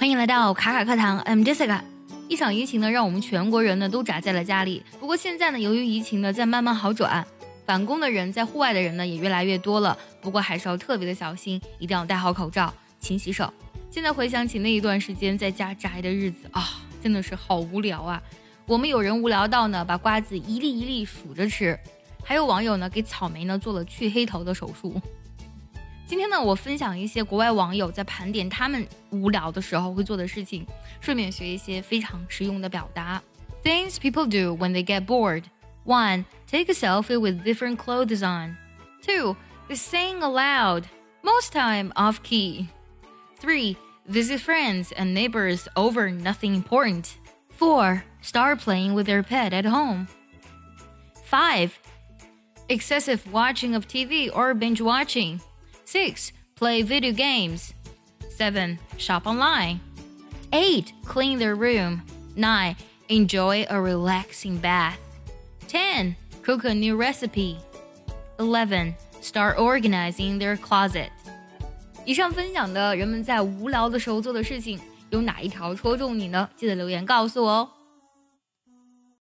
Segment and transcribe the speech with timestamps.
[0.00, 1.78] 欢迎来到卡卡课堂，I'm Jessica。
[2.26, 4.82] 一场疫情呢，让我们全国人呢都宅在了家里。
[4.98, 7.22] 不过现在呢，由于疫情呢在慢慢好转，
[7.66, 9.94] 返工的人在户外的人呢也越来越多了。
[10.22, 13.52] 不过还是要特别的小心，一定要戴好口罩，勤洗手。
[13.90, 18.22] 现在回想起那一段时间在家宅的日子啊，真的是好无聊啊。
[18.64, 21.76] 我们有人无聊到呢，把瓜子一粒一粒数着吃；
[22.24, 24.98] 还有网友呢，给草莓呢做了去黑头的手术。
[26.09, 30.65] 今天呢，我分享一些国外网友在盘点他们无聊的时候会做的事情，
[31.01, 33.21] 顺便学一些非常实用的表达。
[33.63, 35.43] Things people do when they get bored.
[35.83, 38.57] One, take a selfie with different clothes on.
[39.01, 39.35] Two,
[39.69, 40.83] sing aloud,
[41.23, 42.67] most time off key.
[43.39, 43.75] Three,
[44.07, 47.17] visit friends and neighbors over nothing important.
[47.49, 50.07] Four, start playing with their pet at home.
[51.23, 51.79] Five,
[52.69, 55.41] excessive watching of TV or binge watching.
[55.89, 56.31] 6.
[56.55, 57.73] Play video games.
[58.37, 58.77] 7.
[58.97, 59.79] Shop online.
[60.51, 60.93] 8.
[61.05, 62.01] Clean their room.
[62.35, 62.75] 9.
[63.09, 64.97] Enjoy a relaxing bath.
[65.67, 66.15] 10.
[66.43, 67.57] Cook a new recipe.
[68.39, 68.95] 11.
[69.21, 71.09] Start organizing their closet.
[72.05, 76.47] 以上分享的人们在无聊的时候做的事情，有哪一条戳中你呢？
[76.55, 77.69] 记得留言告诉我哦。